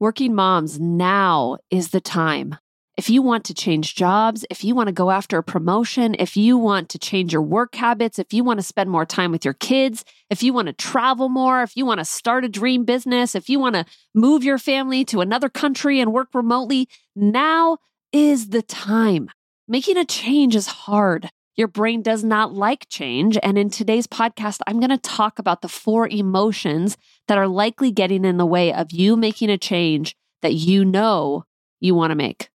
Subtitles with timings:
[0.00, 2.56] Working moms, now is the time.
[2.96, 6.38] If you want to change jobs, if you want to go after a promotion, if
[6.38, 9.44] you want to change your work habits, if you want to spend more time with
[9.44, 12.86] your kids, if you want to travel more, if you want to start a dream
[12.86, 13.84] business, if you want to
[14.14, 17.76] move your family to another country and work remotely, now
[18.10, 19.28] is the time.
[19.68, 21.28] Making a change is hard.
[21.60, 23.36] Your brain does not like change.
[23.42, 26.96] And in today's podcast, I'm going to talk about the four emotions
[27.28, 31.44] that are likely getting in the way of you making a change that you know
[31.78, 32.48] you want to make.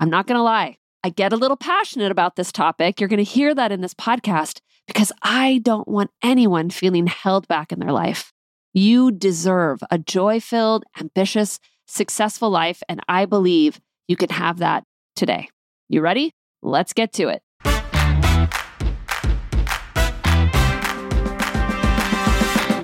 [0.00, 0.76] I'm not going to lie.
[1.04, 2.98] I get a little passionate about this topic.
[2.98, 7.46] You're going to hear that in this podcast because I don't want anyone feeling held
[7.46, 8.32] back in their life.
[8.74, 12.82] You deserve a joy filled, ambitious, successful life.
[12.88, 14.82] And I believe you can have that
[15.14, 15.48] today.
[15.88, 16.34] You ready?
[16.60, 17.40] Let's get to it.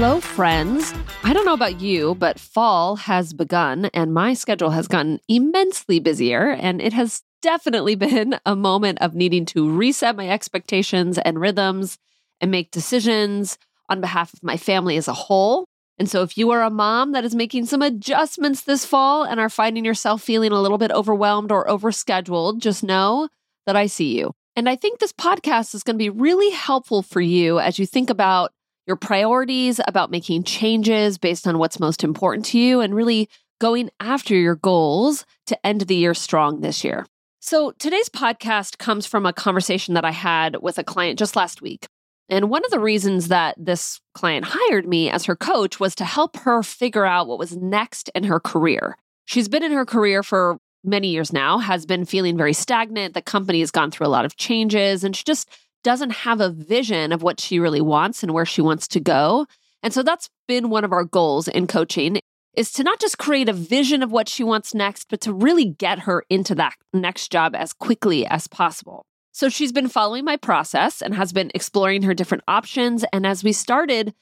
[0.00, 0.94] Hello, friends.
[1.24, 5.98] I don't know about you, but fall has begun and my schedule has gotten immensely
[5.98, 6.50] busier.
[6.52, 11.98] And it has definitely been a moment of needing to reset my expectations and rhythms
[12.40, 15.66] and make decisions on behalf of my family as a whole.
[15.98, 19.40] And so, if you are a mom that is making some adjustments this fall and
[19.40, 23.28] are finding yourself feeling a little bit overwhelmed or overscheduled, just know
[23.66, 24.30] that I see you.
[24.54, 27.86] And I think this podcast is going to be really helpful for you as you
[27.86, 28.52] think about
[28.88, 33.28] your priorities, about making changes based on what's most important to you, and really
[33.60, 37.06] going after your goals to end the year strong this year.
[37.40, 41.62] So, today's podcast comes from a conversation that I had with a client just last
[41.62, 41.86] week.
[42.30, 46.04] And one of the reasons that this client hired me as her coach was to
[46.04, 48.96] help her figure out what was next in her career.
[49.26, 53.14] She's been in her career for many years now, has been feeling very stagnant.
[53.14, 55.48] The company has gone through a lot of changes, and she just
[55.84, 59.46] doesn't have a vision of what she really wants and where she wants to go.
[59.82, 62.20] And so that's been one of our goals in coaching
[62.54, 65.64] is to not just create a vision of what she wants next, but to really
[65.64, 69.06] get her into that next job as quickly as possible.
[69.30, 73.04] So she's been following my process and has been exploring her different options.
[73.12, 74.12] And as we started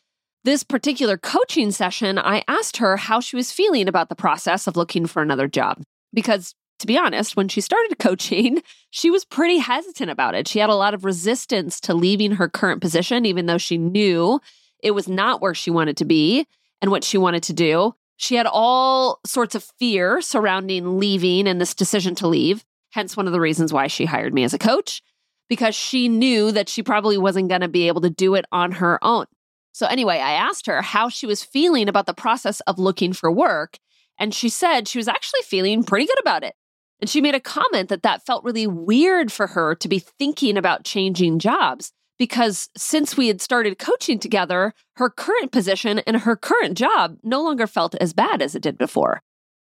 [0.44, 4.76] this particular coaching session, I asked her how she was feeling about the process of
[4.76, 5.82] looking for another job.
[6.12, 10.48] Because to be honest, when she started coaching, she was pretty hesitant about it.
[10.48, 14.40] She had a lot of resistance to leaving her current position, even though she knew
[14.82, 16.46] it was not where she wanted to be
[16.80, 17.94] and what she wanted to do.
[18.16, 22.64] She had all sorts of fear surrounding leaving and this decision to leave.
[22.92, 25.02] Hence, one of the reasons why she hired me as a coach,
[25.48, 28.72] because she knew that she probably wasn't going to be able to do it on
[28.72, 29.26] her own.
[29.72, 33.30] So, anyway, I asked her how she was feeling about the process of looking for
[33.30, 33.78] work.
[34.18, 36.54] And she said she was actually feeling pretty good about it.
[37.00, 40.56] And she made a comment that that felt really weird for her to be thinking
[40.56, 46.36] about changing jobs because since we had started coaching together, her current position and her
[46.36, 49.22] current job no longer felt as bad as it did before.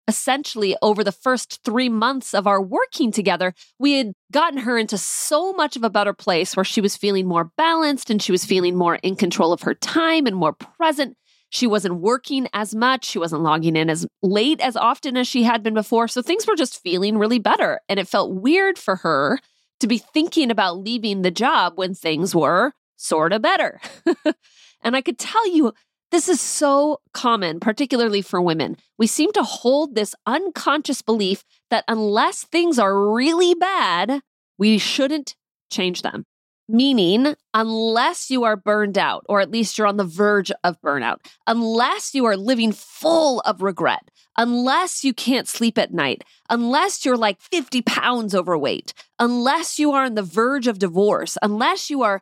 [0.07, 4.97] Essentially, over the first three months of our working together, we had gotten her into
[4.97, 8.43] so much of a better place where she was feeling more balanced and she was
[8.43, 11.15] feeling more in control of her time and more present
[11.49, 13.05] she wasn't working as much.
[13.05, 16.07] She wasn't logging in as late as often as she had been before.
[16.07, 17.81] So things were just feeling really better.
[17.89, 19.39] And it felt weird for her
[19.79, 23.81] to be thinking about leaving the job when things were sort of better.
[24.81, 25.73] and I could tell you,
[26.11, 28.77] this is so common, particularly for women.
[28.97, 34.21] We seem to hold this unconscious belief that unless things are really bad,
[34.57, 35.35] we shouldn't
[35.71, 36.25] change them.
[36.71, 41.17] Meaning, unless you are burned out, or at least you're on the verge of burnout,
[41.47, 47.17] unless you are living full of regret, unless you can't sleep at night, unless you're
[47.17, 52.21] like 50 pounds overweight, unless you are on the verge of divorce, unless you are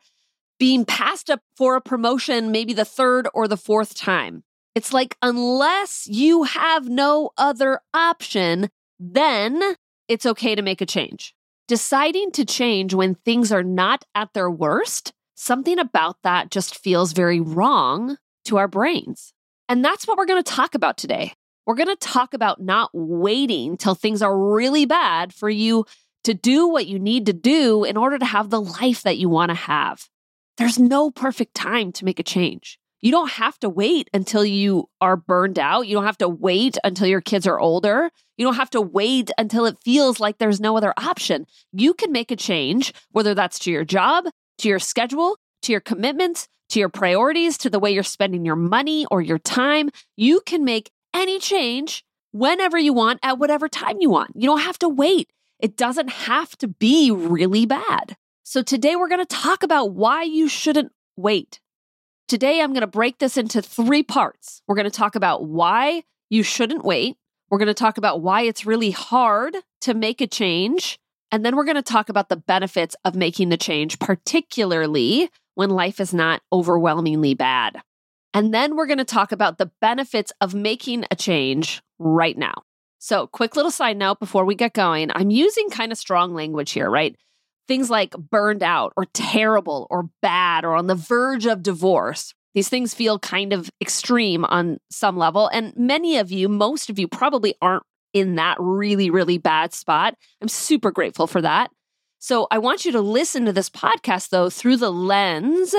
[0.57, 4.45] being passed up for a promotion, maybe the third or the fourth time.
[4.75, 9.75] It's like, unless you have no other option, then
[10.07, 11.33] it's okay to make a change.
[11.67, 17.11] Deciding to change when things are not at their worst, something about that just feels
[17.11, 18.15] very wrong
[18.45, 19.33] to our brains.
[19.67, 21.33] And that's what we're going to talk about today.
[21.65, 25.85] We're going to talk about not waiting till things are really bad for you
[26.23, 29.27] to do what you need to do in order to have the life that you
[29.27, 30.07] want to have.
[30.55, 32.79] There's no perfect time to make a change.
[33.01, 35.87] You don't have to wait until you are burned out.
[35.87, 38.09] You don't have to wait until your kids are older.
[38.37, 41.45] You don't have to wait until it feels like there's no other option.
[41.71, 44.25] You can make a change, whether that's to your job,
[44.59, 48.55] to your schedule, to your commitments, to your priorities, to the way you're spending your
[48.55, 49.89] money or your time.
[50.15, 54.31] You can make any change whenever you want at whatever time you want.
[54.35, 55.29] You don't have to wait.
[55.59, 58.15] It doesn't have to be really bad.
[58.43, 61.59] So today we're going to talk about why you shouldn't wait.
[62.27, 64.61] Today I'm going to break this into three parts.
[64.67, 67.15] We're going to talk about why you shouldn't wait.
[67.49, 70.99] We're going to talk about why it's really hard to make a change.
[71.31, 75.69] And then we're going to talk about the benefits of making the change, particularly when
[75.69, 77.81] life is not overwhelmingly bad.
[78.33, 82.63] And then we're going to talk about the benefits of making a change right now.
[82.99, 86.71] So, quick little side note before we get going I'm using kind of strong language
[86.71, 87.15] here, right?
[87.67, 92.33] Things like burned out or terrible or bad or on the verge of divorce.
[92.53, 95.47] These things feel kind of extreme on some level.
[95.49, 97.83] And many of you, most of you, probably aren't
[98.13, 100.15] in that really, really bad spot.
[100.41, 101.69] I'm super grateful for that.
[102.19, 105.75] So I want you to listen to this podcast, though, through the lens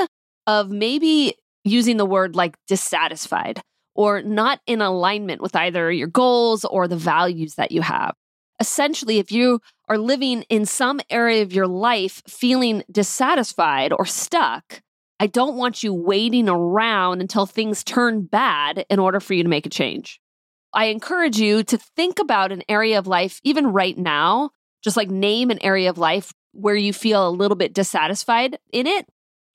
[0.47, 1.35] of maybe
[1.65, 3.61] using the word like dissatisfied
[3.95, 8.15] or not in alignment with either your goals or the values that you have
[8.61, 14.83] essentially, if you are living in some area of your life feeling dissatisfied or stuck,
[15.21, 19.49] I don't want you waiting around until things turn bad in order for you to
[19.49, 20.21] make a change.
[20.73, 24.51] I encourage you to think about an area of life, even right now,
[24.85, 28.87] just like name an area of life where you feel a little bit dissatisfied in
[28.87, 29.07] it.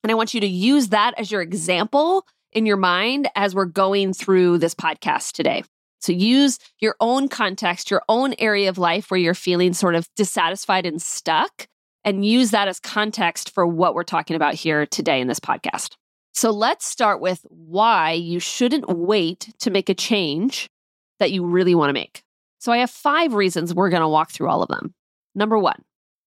[0.02, 3.64] And I want you to use that as your example in your mind as we're
[3.64, 5.64] going through this podcast today.
[6.04, 10.06] So use your own context, your own area of life where you're feeling sort of
[10.16, 11.66] dissatisfied and stuck,
[12.04, 15.94] and use that as context for what we're talking about here today in this podcast.
[16.34, 20.68] So let's start with why you shouldn't wait to make a change
[21.20, 22.22] that you really want to make.
[22.58, 24.92] So I have five reasons we're going to walk through all of them.
[25.34, 25.82] Number one,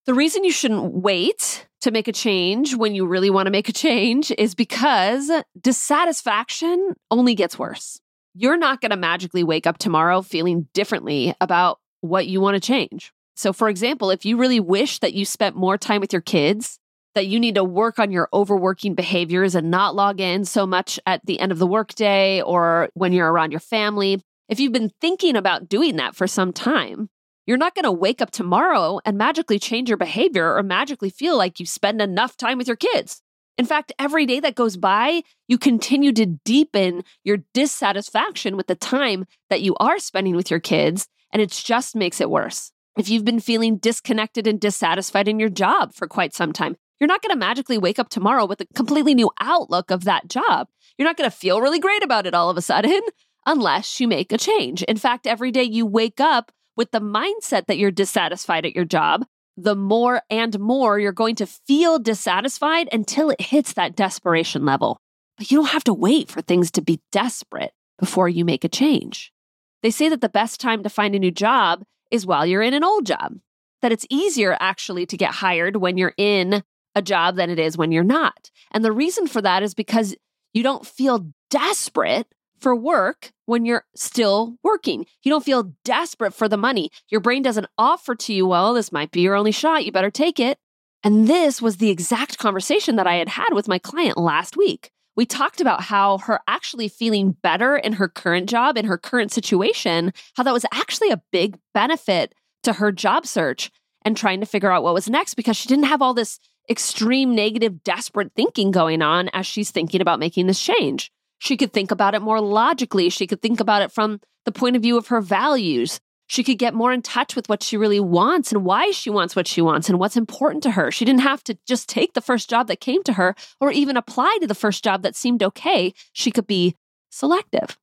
[0.08, 3.70] the reason you shouldn't wait to make a change when you really want to make
[3.70, 5.30] a change is because
[5.62, 8.00] dissatisfaction only gets worse
[8.40, 12.60] you're not going to magically wake up tomorrow feeling differently about what you want to
[12.60, 13.12] change.
[13.36, 16.80] So, for example, if you really wish that you spent more time with your kids,
[17.16, 21.00] that you need to work on your overworking behaviors and not log in so much
[21.08, 24.92] at the end of the workday or when you're around your family, if you've been
[25.02, 27.10] thinking about doing that for some time,
[27.48, 31.38] you're not going to wake up tomorrow and magically change your behavior or magically feel
[31.38, 33.24] like you spend enough time with your kids.
[33.58, 38.76] In fact, every day that goes by, you continue to deepen your dissatisfaction with the
[38.76, 42.72] time that you are spending with your kids, and it just makes it worse.
[42.98, 47.08] If you've been feeling disconnected and dissatisfied in your job for quite some time, you're
[47.08, 50.68] not going to magically wake up tomorrow with a completely new outlook of that job.
[50.98, 53.02] You're not going to feel really great about it all of a sudden
[53.46, 54.84] unless you make a change.
[54.84, 58.86] In fact, every day you wake up with the mindset that you're dissatisfied at your
[58.86, 59.26] job,
[59.58, 65.02] the more and more you're going to feel dissatisfied until it hits that desperation level.
[65.38, 68.70] But you don't have to wait for things to be desperate before you make a
[68.70, 69.34] change.
[69.82, 72.76] They say that the best time to find a new job is while you're in
[72.76, 73.34] an old job,
[73.82, 76.64] that it's easier actually to get hired when you're in
[76.96, 78.52] a job than it is when you're not.
[78.72, 80.16] And the reason for that is because
[80.54, 82.28] you don't feel desperate
[82.60, 85.06] for work when you're still working.
[85.24, 86.90] You don't feel desperate for the money.
[87.10, 89.86] Your brain doesn't offer to you, well, this might be your only shot.
[89.86, 90.58] You better take it.
[91.04, 94.92] And this was the exact conversation that I had had with my client last week.
[95.16, 99.32] We talked about how her actually feeling better in her current job, in her current
[99.32, 103.72] situation, how that was actually a big benefit to her job search
[104.06, 106.40] and trying to figure out what was next because she didn't have all this
[106.70, 111.12] extreme negative, desperate thinking going on as she's thinking about making this change.
[111.40, 113.10] She could think about it more logically.
[113.10, 116.00] She could think about it from the point of view of her values.
[116.28, 119.36] She could get more in touch with what she really wants and why she wants
[119.36, 120.92] what she wants and what's important to her.
[120.92, 123.96] She didn't have to just take the first job that came to her or even
[123.96, 125.94] apply to the first job that seemed okay.
[126.12, 126.76] She could be
[127.10, 127.78] selective.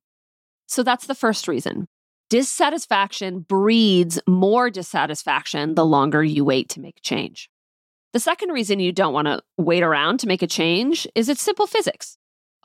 [0.66, 1.86] So that's the first reason.
[2.28, 7.48] Dissatisfaction breeds more dissatisfaction the longer you wait to make change.
[8.12, 11.42] The second reason you don't want to wait around to make a change is it's
[11.42, 12.16] simple physics.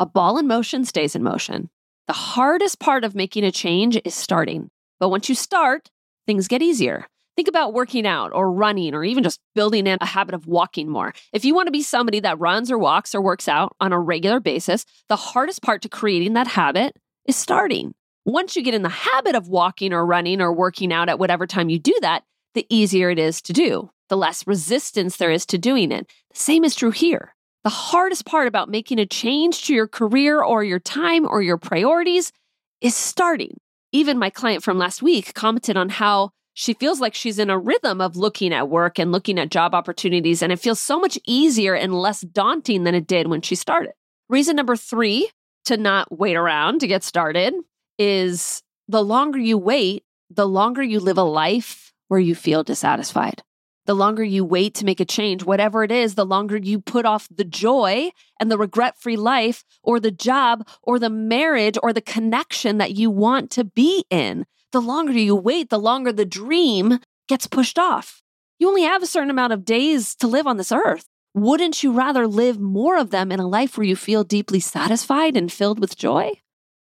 [0.02, 1.70] A ball in motion stays in motion.
[2.08, 4.70] The hardest part of making a change is starting.
[4.98, 5.90] But once you start,
[6.26, 7.06] things get easier.
[7.36, 10.90] Think about working out or running or even just building in a habit of walking
[10.90, 11.14] more.
[11.34, 14.00] If you want to be somebody that runs or walks or works out on a
[14.00, 17.94] regular basis, the hardest part to creating that habit is starting.
[18.26, 21.46] Once you get in the habit of walking or running or working out at whatever
[21.46, 25.46] time you do that, the easier it is to do, the less resistance there is
[25.46, 26.08] to doing it.
[26.32, 27.36] The same is true here.
[27.64, 31.58] The hardest part about making a change to your career or your time or your
[31.58, 32.32] priorities
[32.80, 33.58] is starting.
[33.92, 37.60] Even my client from last week commented on how she feels like she's in a
[37.60, 41.18] rhythm of looking at work and looking at job opportunities, and it feels so much
[41.26, 43.94] easier and less daunting than it did when she started.
[44.30, 45.30] Reason number three
[45.66, 47.54] to not wait around to get started
[47.98, 53.44] is the longer you wait, the longer you live a life where you feel dissatisfied
[53.90, 57.08] the longer you wait to make a change, whatever it is, the longer you put
[57.08, 61.92] off the joy and the regret free life or the job or the marriage or
[61.92, 64.46] the connection that you want to be in.
[64.74, 68.22] The longer you wait, the longer the dream gets pushed off.
[68.60, 71.08] You only have a certain amount of days to live on this earth.
[71.34, 75.36] Wouldn't you rather live more of them in a life where you feel deeply satisfied
[75.36, 76.34] and filled with joy?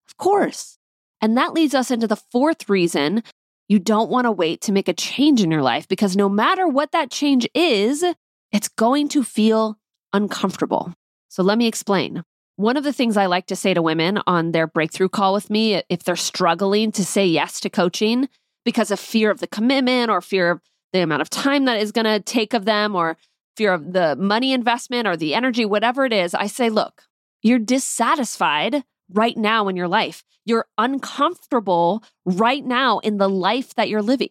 [0.07, 0.77] Of course.
[1.23, 3.23] And that leads us into the fourth reason
[3.69, 6.67] you don't want to wait to make a change in your life because no matter
[6.67, 8.05] what that change is,
[8.51, 9.79] it's going to feel
[10.13, 10.95] uncomfortable.
[11.29, 12.23] So let me explain.
[12.57, 15.51] One of the things I like to say to women on their breakthrough call with
[15.51, 18.29] me, if they're struggling to say yes to coaching
[18.65, 20.61] because of fear of the commitment or fear of
[20.93, 23.17] the amount of time that is going to take of them or
[23.57, 27.03] fear of the money investment or the energy, whatever it is, I say, look,
[27.43, 30.25] you're dissatisfied right now in your life.
[30.45, 34.31] You're uncomfortable right now in the life that you're living.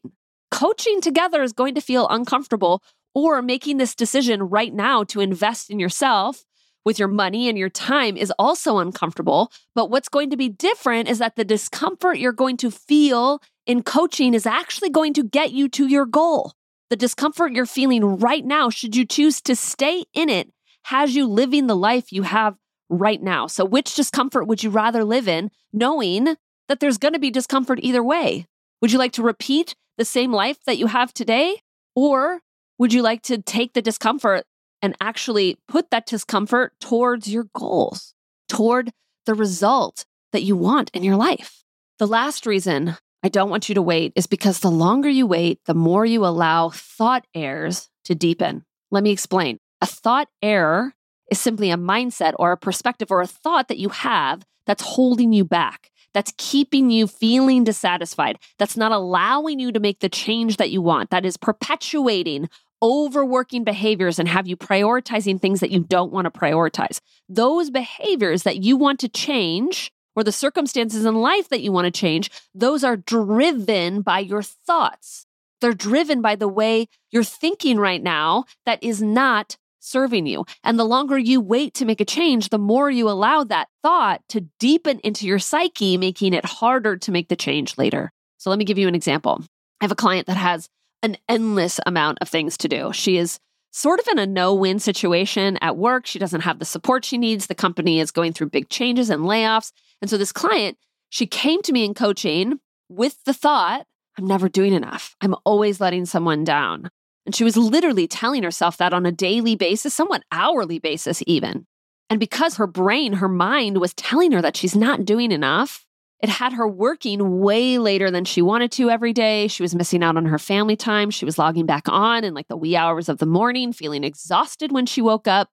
[0.51, 2.81] Coaching together is going to feel uncomfortable,
[3.13, 6.45] or making this decision right now to invest in yourself
[6.85, 9.51] with your money and your time is also uncomfortable.
[9.75, 13.83] But what's going to be different is that the discomfort you're going to feel in
[13.83, 16.53] coaching is actually going to get you to your goal.
[16.89, 20.51] The discomfort you're feeling right now, should you choose to stay in it,
[20.83, 22.55] has you living the life you have
[22.89, 23.47] right now.
[23.47, 26.35] So, which discomfort would you rather live in, knowing
[26.67, 28.45] that there's going to be discomfort either way?
[28.81, 31.61] Would you like to repeat the same life that you have today?
[31.95, 32.41] Or
[32.77, 34.45] would you like to take the discomfort
[34.81, 38.13] and actually put that discomfort towards your goals,
[38.47, 38.91] toward
[39.25, 41.63] the result that you want in your life?
[41.97, 45.59] The last reason I don't want you to wait is because the longer you wait,
[45.65, 48.63] the more you allow thought errors to deepen.
[48.91, 49.57] Let me explain.
[49.81, 50.93] A thought error
[51.31, 55.33] is simply a mindset or a perspective or a thought that you have that's holding
[55.33, 60.57] you back, that's keeping you feeling dissatisfied, that's not allowing you to make the change
[60.57, 62.49] that you want, that is perpetuating
[62.81, 66.99] overworking behaviors and have you prioritizing things that you don't want to prioritize.
[67.27, 71.85] Those behaviors that you want to change or the circumstances in life that you want
[71.85, 75.25] to change, those are driven by your thoughts.
[75.61, 79.57] They're driven by the way you're thinking right now that is not
[79.87, 80.45] serving you.
[80.63, 84.21] And the longer you wait to make a change, the more you allow that thought
[84.29, 88.11] to deepen into your psyche, making it harder to make the change later.
[88.37, 89.43] So let me give you an example.
[89.81, 90.69] I have a client that has
[91.03, 92.91] an endless amount of things to do.
[92.93, 93.39] She is
[93.71, 96.05] sort of in a no win situation at work.
[96.05, 97.47] She doesn't have the support she needs.
[97.47, 99.71] The company is going through big changes and layoffs.
[100.01, 100.77] And so this client,
[101.09, 103.85] she came to me in coaching with the thought,
[104.17, 105.15] I'm never doing enough.
[105.21, 106.89] I'm always letting someone down.
[107.27, 111.67] And she was literally telling herself that on a daily basis, somewhat hourly basis, even.
[112.09, 115.85] And because her brain, her mind was telling her that she's not doing enough,
[116.21, 119.49] it had her working way later than she wanted to every day.
[119.49, 121.11] She was missing out on her family time.
[121.11, 124.71] She was logging back on in like the wee hours of the morning, feeling exhausted
[124.71, 125.49] when she woke up.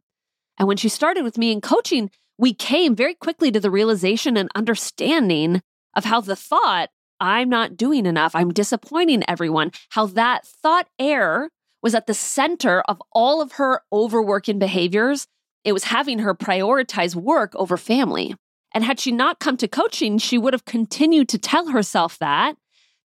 [0.57, 4.37] And when she started with me in coaching, we came very quickly to the realization
[4.37, 5.61] and understanding
[5.97, 11.51] of how the thought, I'm not doing enough, I'm disappointing everyone, how that thought error
[11.85, 15.27] was at the center of all of her overworking behaviors.
[15.65, 18.35] It was having her prioritize work over family.
[18.73, 22.57] And had she not come to coaching, she would have continued to tell herself that,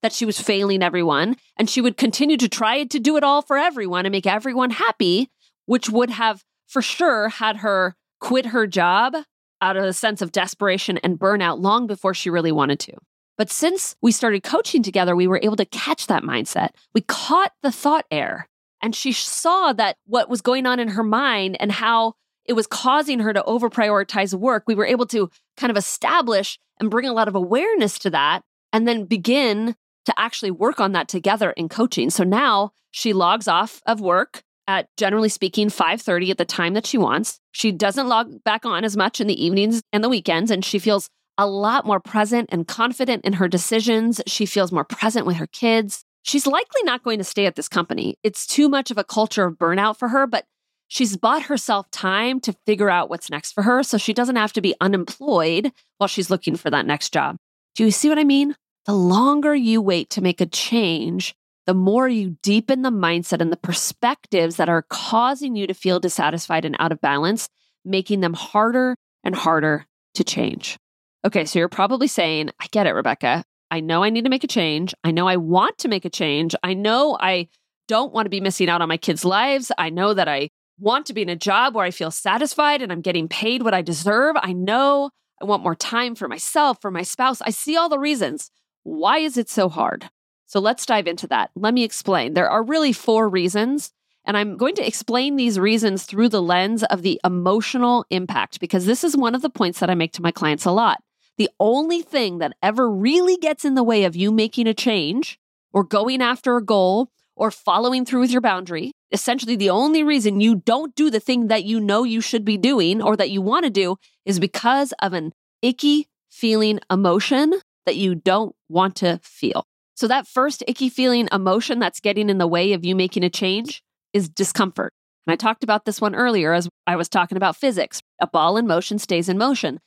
[0.02, 1.36] that she was failing everyone.
[1.58, 4.72] And she would continue to try to do it all for everyone and make everyone
[4.72, 5.30] happy,
[5.66, 9.14] which would have for sure had her quit her job
[9.62, 12.94] out of a sense of desperation and burnout long before she really wanted to.
[13.38, 16.70] But since we started coaching together, we were able to catch that mindset.
[16.94, 18.49] We caught the thought error
[18.82, 22.14] and she saw that what was going on in her mind and how
[22.46, 24.64] it was causing her to over prioritize work.
[24.66, 28.42] We were able to kind of establish and bring a lot of awareness to that
[28.74, 32.10] and then begin to actually work on that together in coaching.
[32.10, 36.86] So now she logs off of work at generally speaking 5:30 at the time that
[36.86, 37.40] she wants.
[37.52, 40.80] She doesn't log back on as much in the evenings and the weekends and she
[40.80, 44.22] feels a lot more present and confident in her decisions.
[44.28, 47.68] She feels more present with her kids she's likely not going to stay at this
[47.68, 48.18] company.
[48.24, 50.46] It's too much of a culture of burnout for her, but
[50.88, 54.54] she's bought herself time to figure out what's next for her so she doesn't have
[54.54, 57.38] to be unemployed while she's looking for that next job.
[57.76, 58.56] Do you see what I mean?
[58.86, 61.36] The longer you wait to make a change,
[61.68, 66.00] the more you deepen the mindset and the perspectives that are causing you to feel
[66.00, 67.50] dissatisfied and out of balance
[67.86, 69.86] making them harder and harder
[70.16, 70.78] to change.
[71.26, 73.44] Okay, so you're probably saying, I get it, Rebecca.
[73.72, 74.94] I know I need to make a change.
[75.04, 76.56] I know I want to make a change.
[76.64, 77.48] I know I
[77.88, 79.72] don't want to be missing out on my kids' lives.
[79.78, 80.50] I know that I
[80.80, 83.74] want to be in a job where I feel satisfied and I'm getting paid what
[83.74, 84.36] I deserve.
[84.40, 85.10] I know
[85.42, 87.42] I want more time for myself, for my spouse.
[87.42, 88.52] I see all the reasons.
[88.84, 90.10] Why is it so hard?
[90.46, 91.52] So let's dive into that.
[91.56, 92.34] Let me explain.
[92.34, 93.92] There are really four reasons,
[94.26, 98.86] and I'm going to explain these reasons through the lens of the emotional impact because
[98.86, 101.04] this is one of the points that I make to my clients a lot.
[101.40, 105.40] The only thing that ever really gets in the way of you making a change
[105.72, 110.42] or going after a goal or following through with your boundary, essentially the only reason
[110.42, 113.42] you don't do the thing that you know you should be doing or that you
[113.42, 115.32] want to do is because of an
[115.62, 117.54] icky feeling emotion
[117.86, 119.64] that you don't want to feel.
[119.96, 123.30] So, that first icky feeling emotion that's getting in the way of you making a
[123.30, 123.82] change
[124.12, 124.94] is discomfort.
[125.26, 128.02] And I talked about this one earlier as I was talking about physics.
[128.20, 129.80] A ball in motion stays in motion.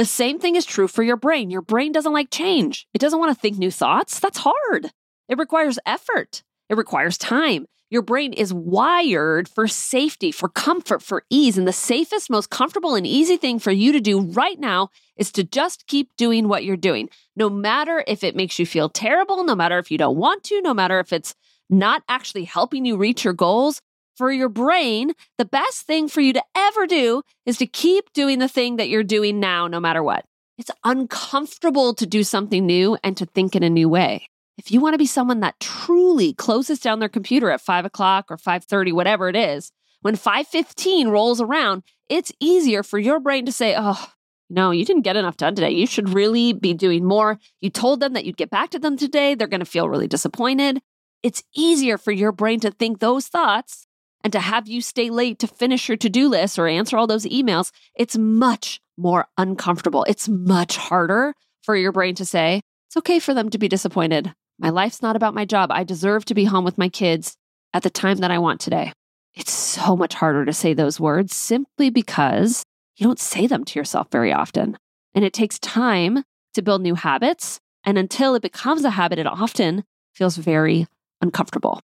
[0.00, 1.50] The same thing is true for your brain.
[1.50, 4.18] Your brain doesn't like change, it doesn't want to think new thoughts.
[4.18, 4.90] That's hard.
[5.28, 7.66] It requires effort, it requires time.
[7.90, 11.58] Your brain is wired for safety, for comfort, for ease.
[11.58, 14.88] And the safest, most comfortable, and easy thing for you to do right now
[15.18, 17.10] is to just keep doing what you're doing.
[17.36, 20.62] No matter if it makes you feel terrible, no matter if you don't want to,
[20.62, 21.34] no matter if it's
[21.68, 23.82] not actually helping you reach your goals.
[24.20, 28.38] For your brain, the best thing for you to ever do is to keep doing
[28.38, 30.26] the thing that you're doing now, no matter what.
[30.58, 34.28] It's uncomfortable to do something new and to think in a new way.
[34.58, 38.26] If you want to be someone that truly closes down their computer at five o'clock
[38.28, 39.72] or 5.30 whatever it is
[40.02, 44.12] when 5.15 rolls around it's easier for your brain to say oh
[44.50, 45.70] no you didn't get enough done today.
[45.70, 47.38] You should really be doing more.
[47.62, 49.34] You told them that you'd get back to them today.
[49.34, 50.82] They're going to feel really disappointed.
[51.22, 53.86] It's easier for your brain to think those thoughts
[54.22, 57.26] and to have you stay late to finish your to-do list or answer all those
[57.26, 63.18] emails it's much more uncomfortable it's much harder for your brain to say it's okay
[63.18, 65.70] for them to be disappointed my life's not about my job.
[65.72, 67.34] I deserve to be home with my kids
[67.72, 68.92] at the time that I want today.
[69.32, 72.62] It's so much harder to say those words simply because
[72.96, 74.76] you don't say them to yourself very often.
[75.14, 77.58] And it takes time to build new habits.
[77.84, 80.86] And until it becomes a habit, it often feels very
[81.22, 81.80] uncomfortable.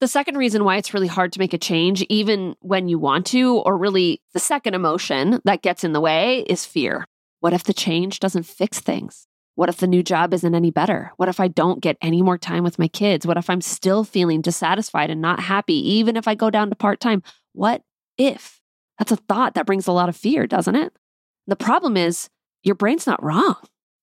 [0.00, 3.26] The second reason why it's really hard to make a change, even when you want
[3.26, 7.04] to, or really the second emotion that gets in the way, is fear.
[7.40, 9.26] What if the change doesn't fix things?
[9.56, 11.10] What if the new job isn't any better?
[11.16, 13.26] What if I don't get any more time with my kids?
[13.26, 16.76] What if I'm still feeling dissatisfied and not happy, even if I go down to
[16.76, 17.24] part time?
[17.54, 17.82] What
[18.16, 18.60] if?
[19.00, 20.92] That's a thought that brings a lot of fear, doesn't it?
[21.48, 22.28] The problem is
[22.62, 23.56] your brain's not wrong.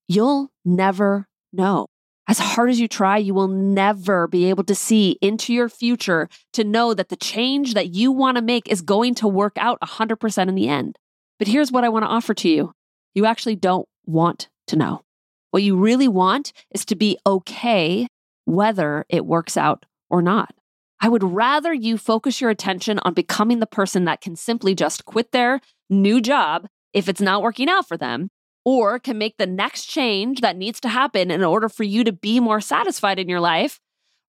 [0.09, 1.87] You'll never know.
[2.27, 6.27] As hard as you try, you will never be able to see into your future
[6.53, 9.79] to know that the change that you want to make is going to work out
[9.81, 10.97] 100% in the end.
[11.37, 12.73] But here's what I want to offer to you
[13.13, 15.03] you actually don't want to know.
[15.51, 18.07] What you really want is to be okay
[18.45, 20.53] whether it works out or not.
[20.99, 25.05] I would rather you focus your attention on becoming the person that can simply just
[25.05, 28.29] quit their new job if it's not working out for them,
[28.65, 32.11] or can make the next change that needs to happen in order for you to
[32.11, 33.79] be more satisfied in your life,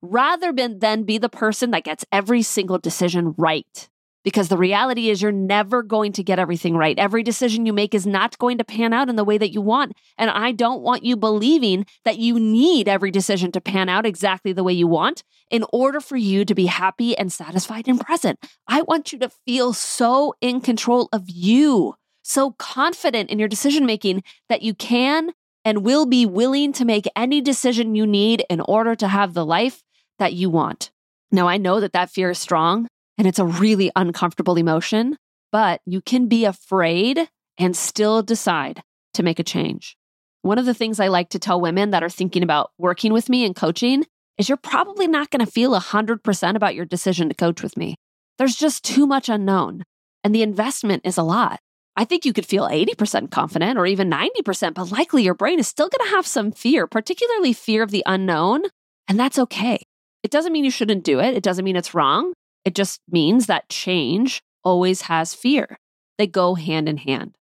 [0.02, 3.88] rather than be the person that gets every single decision right
[4.26, 6.98] because the reality is you're never going to get everything right.
[6.98, 9.60] Every decision you make is not going to pan out in the way that you
[9.60, 9.92] want.
[10.18, 14.52] And I don't want you believing that you need every decision to pan out exactly
[14.52, 18.44] the way you want in order for you to be happy and satisfied and present.
[18.66, 21.94] I want you to feel so in control of you,
[22.28, 25.32] so confident in your decision making that you can
[25.64, 29.44] and will be willing to make any decision you need in order to have the
[29.44, 29.82] life
[30.18, 30.90] that you want.
[31.32, 35.16] Now, I know that that fear is strong and it's a really uncomfortable emotion,
[35.50, 38.82] but you can be afraid and still decide
[39.14, 39.96] to make a change.
[40.42, 43.28] One of the things I like to tell women that are thinking about working with
[43.28, 44.04] me and coaching
[44.38, 47.96] is you're probably not going to feel 100% about your decision to coach with me.
[48.38, 49.82] There's just too much unknown,
[50.22, 51.58] and the investment is a lot.
[51.96, 55.66] I think you could feel 80% confident or even 90%, but likely your brain is
[55.66, 58.64] still going to have some fear, particularly fear of the unknown,
[59.08, 59.82] and that's okay.
[60.22, 61.34] It doesn't mean you shouldn't do it.
[61.34, 62.34] It doesn't mean it's wrong.
[62.64, 65.78] It just means that change always has fear.
[66.18, 67.36] They go hand in hand.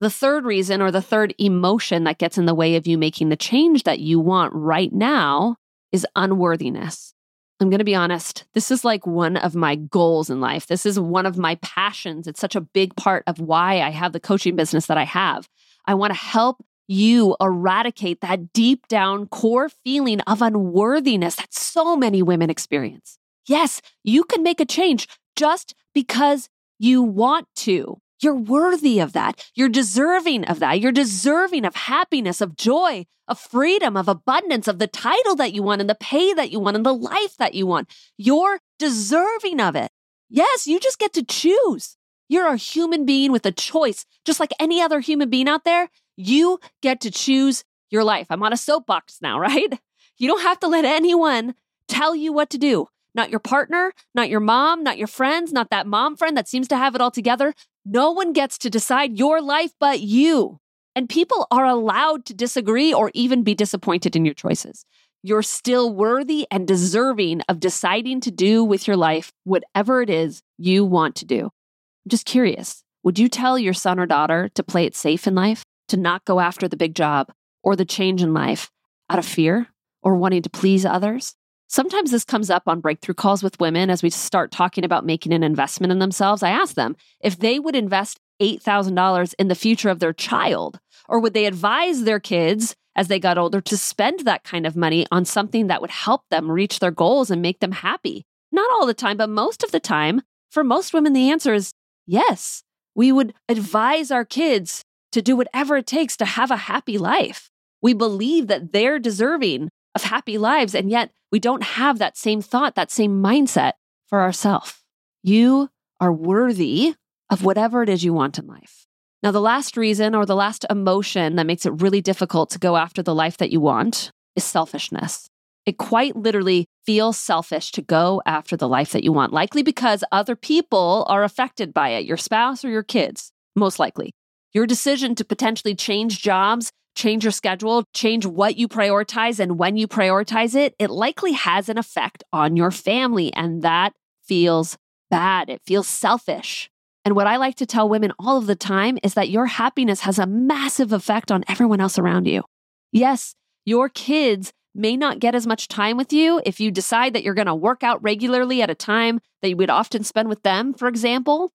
[0.00, 3.28] The third reason or the third emotion that gets in the way of you making
[3.28, 5.56] the change that you want right now
[5.90, 7.12] is unworthiness.
[7.60, 10.68] I'm going to be honest, this is like one of my goals in life.
[10.68, 12.28] This is one of my passions.
[12.28, 15.48] It's such a big part of why I have the coaching business that I have.
[15.84, 21.96] I want to help you eradicate that deep down core feeling of unworthiness that so
[21.96, 23.18] many women experience.
[23.46, 28.00] Yes, you can make a change just because you want to.
[28.20, 29.50] You're worthy of that.
[29.54, 30.80] You're deserving of that.
[30.80, 35.62] You're deserving of happiness, of joy, of freedom, of abundance, of the title that you
[35.62, 37.88] want and the pay that you want and the life that you want.
[38.16, 39.90] You're deserving of it.
[40.28, 41.96] Yes, you just get to choose.
[42.28, 45.88] You're a human being with a choice, just like any other human being out there.
[46.16, 48.26] You get to choose your life.
[48.30, 49.80] I'm on a soapbox now, right?
[50.18, 51.54] You don't have to let anyone
[51.86, 52.88] tell you what to do.
[53.14, 56.68] Not your partner, not your mom, not your friends, not that mom friend that seems
[56.68, 57.54] to have it all together.
[57.90, 60.58] No one gets to decide your life but you.
[60.94, 64.84] And people are allowed to disagree or even be disappointed in your choices.
[65.22, 70.42] You're still worthy and deserving of deciding to do with your life whatever it is
[70.58, 71.44] you want to do.
[71.44, 75.34] I'm just curious would you tell your son or daughter to play it safe in
[75.34, 78.70] life, to not go after the big job or the change in life
[79.08, 79.68] out of fear
[80.02, 81.36] or wanting to please others?
[81.70, 85.34] Sometimes this comes up on breakthrough calls with women as we start talking about making
[85.34, 86.42] an investment in themselves.
[86.42, 91.20] I ask them if they would invest $8,000 in the future of their child, or
[91.20, 95.06] would they advise their kids as they got older to spend that kind of money
[95.12, 98.24] on something that would help them reach their goals and make them happy?
[98.50, 101.74] Not all the time, but most of the time, for most women, the answer is
[102.06, 102.62] yes.
[102.94, 107.50] We would advise our kids to do whatever it takes to have a happy life.
[107.82, 110.74] We believe that they're deserving of happy lives.
[110.74, 113.72] And yet we don't have that same thought, that same mindset
[114.06, 114.82] for ourselves.
[115.22, 115.68] You
[116.00, 116.94] are worthy
[117.30, 118.86] of whatever it is you want in life.
[119.22, 122.76] Now, the last reason or the last emotion that makes it really difficult to go
[122.76, 125.28] after the life that you want is selfishness.
[125.66, 130.04] It quite literally feels selfish to go after the life that you want, likely because
[130.12, 134.12] other people are affected by it, your spouse or your kids, most likely.
[134.54, 139.76] Your decision to potentially change jobs change your schedule, change what you prioritize and when
[139.76, 143.32] you prioritize it, it likely has an effect on your family.
[143.34, 143.92] And that
[144.24, 144.76] feels
[145.08, 145.48] bad.
[145.48, 146.68] It feels selfish.
[147.04, 150.00] And what I like to tell women all of the time is that your happiness
[150.00, 152.42] has a massive effect on everyone else around you.
[152.90, 153.34] Yes,
[153.64, 157.32] your kids may not get as much time with you if you decide that you're
[157.32, 160.74] going to work out regularly at a time that you would often spend with them,
[160.74, 161.52] for example.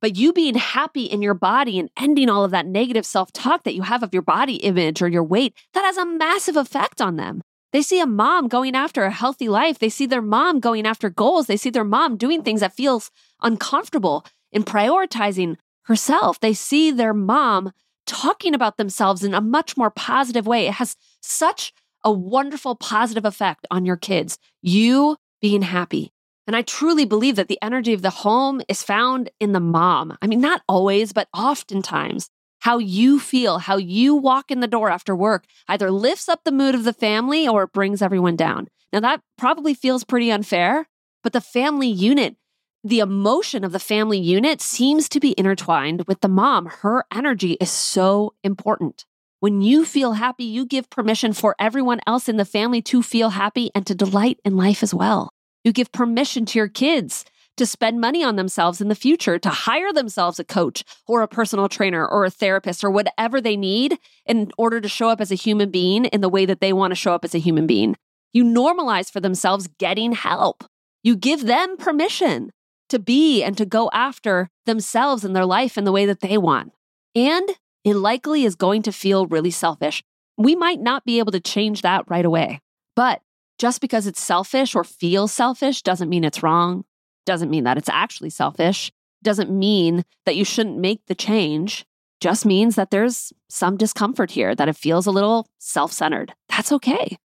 [0.00, 3.64] But you being happy in your body and ending all of that negative self talk
[3.64, 7.00] that you have of your body image or your weight, that has a massive effect
[7.00, 7.42] on them.
[7.72, 9.78] They see a mom going after a healthy life.
[9.78, 11.46] They see their mom going after goals.
[11.46, 13.10] They see their mom doing things that feels
[13.42, 16.40] uncomfortable in prioritizing herself.
[16.40, 17.72] They see their mom
[18.06, 20.66] talking about themselves in a much more positive way.
[20.66, 24.38] It has such a wonderful positive effect on your kids.
[24.62, 26.12] You being happy.
[26.48, 30.16] And I truly believe that the energy of the home is found in the mom.
[30.22, 32.30] I mean, not always, but oftentimes.
[32.60, 36.50] How you feel, how you walk in the door after work either lifts up the
[36.50, 38.68] mood of the family or it brings everyone down.
[38.94, 40.88] Now, that probably feels pretty unfair,
[41.22, 42.36] but the family unit,
[42.82, 46.64] the emotion of the family unit seems to be intertwined with the mom.
[46.64, 49.04] Her energy is so important.
[49.40, 53.30] When you feel happy, you give permission for everyone else in the family to feel
[53.30, 55.34] happy and to delight in life as well.
[55.68, 57.26] You give permission to your kids
[57.58, 61.28] to spend money on themselves in the future, to hire themselves a coach or a
[61.28, 65.30] personal trainer or a therapist or whatever they need in order to show up as
[65.30, 67.66] a human being in the way that they want to show up as a human
[67.66, 67.96] being.
[68.32, 70.64] You normalize for themselves getting help.
[71.02, 72.50] You give them permission
[72.88, 76.38] to be and to go after themselves and their life in the way that they
[76.38, 76.72] want.
[77.14, 77.46] And
[77.84, 80.02] it likely is going to feel really selfish.
[80.38, 82.62] We might not be able to change that right away,
[82.96, 83.20] but
[83.58, 86.84] just because it's selfish or feels selfish doesn't mean it's wrong,
[87.26, 88.92] doesn't mean that it's actually selfish,
[89.22, 91.84] doesn't mean that you shouldn't make the change,
[92.20, 96.34] just means that there's some discomfort here, that it feels a little self centered.
[96.48, 97.18] That's okay.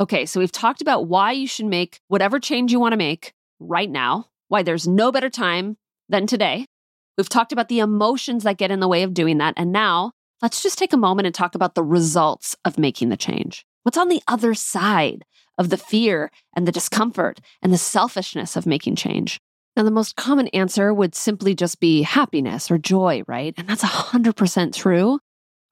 [0.00, 3.34] Okay, so we've talked about why you should make whatever change you want to make
[3.58, 5.76] right now, why there's no better time
[6.08, 6.66] than today.
[7.16, 9.54] We've talked about the emotions that get in the way of doing that.
[9.56, 13.16] And now let's just take a moment and talk about the results of making the
[13.16, 13.66] change.
[13.88, 15.24] What's on the other side
[15.56, 19.40] of the fear and the discomfort and the selfishness of making change?
[19.74, 23.54] Now, the most common answer would simply just be happiness or joy, right?
[23.56, 25.20] And that's 100% true.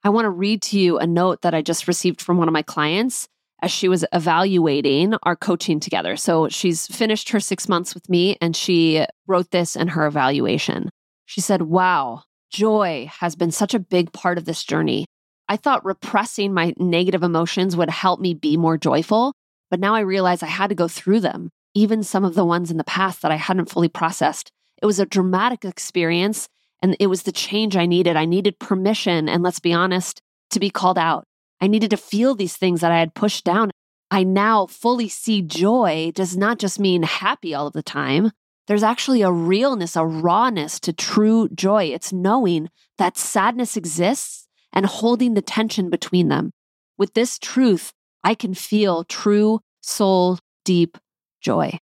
[0.03, 2.53] I want to read to you a note that I just received from one of
[2.53, 3.27] my clients
[3.61, 6.17] as she was evaluating our coaching together.
[6.17, 10.89] So she's finished her six months with me and she wrote this in her evaluation.
[11.25, 15.05] She said, Wow, joy has been such a big part of this journey.
[15.49, 19.33] I thought repressing my negative emotions would help me be more joyful,
[19.69, 22.69] but now I realize I had to go through them, even some of the ones
[22.69, 24.51] in the past that I hadn't fully processed.
[24.81, 26.49] It was a dramatic experience,
[26.81, 28.15] and it was the change I needed.
[28.15, 31.23] I needed permission, and let's be honest, to be called out.
[31.61, 33.71] I needed to feel these things that I had pushed down.
[34.11, 38.31] I now fully see joy does not just mean happy all of the time,
[38.67, 41.85] There's actually a realness, a rawness to true joy.
[41.85, 46.51] It's knowing that sadness exists and holding the tension between them.
[46.97, 50.97] With this truth, I can feel true soul deep
[51.41, 51.79] joy.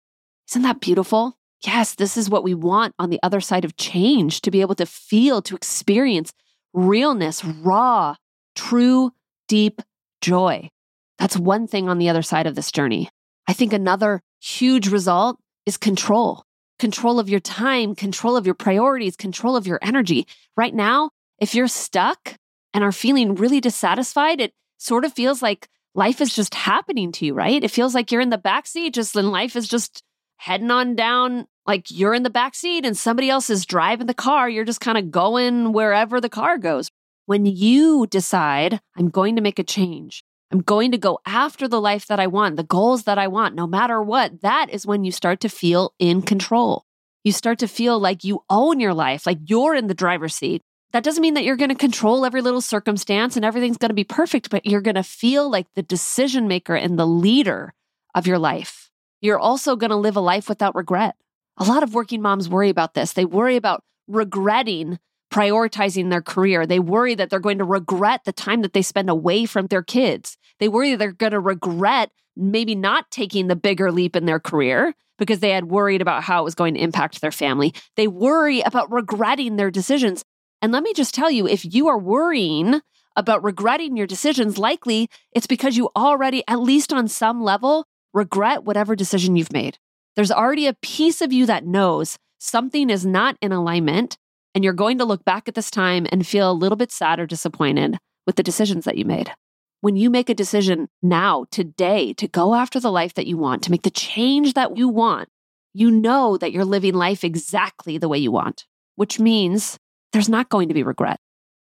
[0.49, 1.37] Isn't that beautiful?
[1.65, 4.75] Yes, this is what we want on the other side of change to be able
[4.75, 6.31] to feel, to experience
[6.73, 8.15] realness, raw,
[8.55, 9.11] true,
[9.47, 9.81] deep
[10.21, 10.69] joy.
[11.17, 13.09] That's one thing on the other side of this journey.
[13.47, 16.45] I think another huge result is control
[16.79, 20.25] control of your time, control of your priorities, control of your energy.
[20.55, 22.35] Right now, if you're stuck
[22.73, 27.25] and are feeling really dissatisfied, it sort of feels like life is just happening to
[27.25, 27.63] you, right?
[27.63, 30.03] It feels like you're in the backseat, just and life is just
[30.37, 31.47] heading on down.
[31.65, 34.49] Like you're in the backseat and somebody else is driving the car.
[34.49, 36.89] You're just kind of going wherever the car goes.
[37.25, 41.79] When you decide, I'm going to make a change, I'm going to go after the
[41.79, 44.41] life that I want, the goals that I want, no matter what.
[44.41, 46.85] That is when you start to feel in control.
[47.23, 50.63] You start to feel like you own your life, like you're in the driver's seat.
[50.91, 53.95] That doesn't mean that you're going to control every little circumstance and everything's going to
[53.95, 57.73] be perfect, but you're going to feel like the decision maker and the leader
[58.15, 58.89] of your life.
[59.21, 61.15] You're also going to live a life without regret.
[61.57, 63.13] A lot of working moms worry about this.
[63.13, 64.97] They worry about regretting
[65.29, 66.65] prioritizing their career.
[66.65, 69.83] They worry that they're going to regret the time that they spend away from their
[69.83, 70.37] kids.
[70.59, 74.39] They worry that they're going to regret maybe not taking the bigger leap in their
[74.39, 77.73] career because they had worried about how it was going to impact their family.
[77.95, 80.23] They worry about regretting their decisions.
[80.61, 82.81] And let me just tell you if you are worrying
[83.15, 88.63] about regretting your decisions, likely it's because you already, at least on some level, regret
[88.63, 89.77] whatever decision you've made.
[90.15, 94.17] There's already a piece of you that knows something is not in alignment
[94.55, 97.19] and you're going to look back at this time and feel a little bit sad
[97.19, 99.31] or disappointed with the decisions that you made.
[99.81, 103.63] When you make a decision now, today, to go after the life that you want,
[103.63, 105.29] to make the change that you want,
[105.73, 109.77] you know that you're living life exactly the way you want, which means
[110.11, 111.19] there's not going to be regret.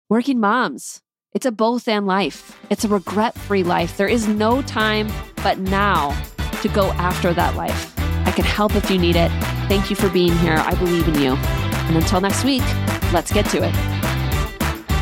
[0.08, 1.00] Working moms,
[1.34, 2.58] it's a both and life.
[2.68, 3.96] It's a regret free life.
[3.96, 5.10] There is no time
[5.42, 6.10] but now
[6.60, 7.98] to go after that life.
[8.26, 9.30] I can help if you need it.
[9.68, 10.56] Thank you for being here.
[10.56, 11.34] I believe in you.
[11.34, 12.62] And until next week,
[13.12, 13.74] let's get to it.